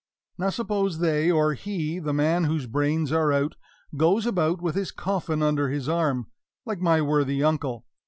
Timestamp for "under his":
5.43-5.87